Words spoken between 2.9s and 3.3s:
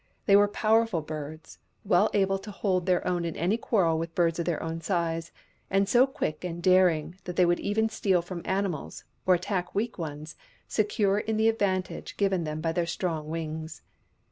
own